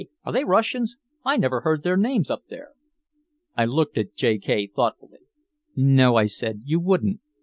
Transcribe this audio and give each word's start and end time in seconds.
Are 0.23 0.33
they 0.33 0.43
Russians? 0.43 0.97
I 1.23 1.37
never 1.37 1.61
heard 1.61 1.83
their 1.83 1.95
names 1.95 2.31
up 2.31 2.45
there." 2.47 2.71
I 3.55 3.65
looked 3.65 3.99
at 3.99 4.15
J. 4.15 4.39
K. 4.39 4.65
thoughtfully. 4.65 5.19
"No," 5.75 6.15
I 6.15 6.25
said. 6.25 6.63
"You 6.65 6.79
wouldn't. 6.79 7.19